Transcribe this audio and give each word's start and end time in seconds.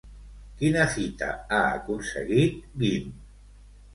Quina 0.61 0.85
fita 0.93 1.27
ha 1.33 1.59
aconseguit 1.75 2.57
Guim? 2.85 3.13